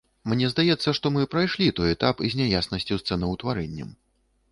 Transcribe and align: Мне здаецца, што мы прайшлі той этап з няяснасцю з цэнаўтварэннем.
Мне 0.31 0.45
здаецца, 0.51 0.93
што 0.97 1.11
мы 1.17 1.25
прайшлі 1.33 1.67
той 1.79 1.93
этап 1.97 2.23
з 2.31 2.39
няяснасцю 2.39 2.97
з 3.03 3.07
цэнаўтварэннем. 3.13 3.93